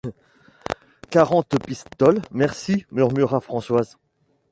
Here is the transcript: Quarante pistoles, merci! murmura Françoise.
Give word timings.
Quarante 1.11 1.57
pistoles, 1.63 2.23
merci! 2.31 2.87
murmura 2.89 3.39
Françoise. 3.39 3.99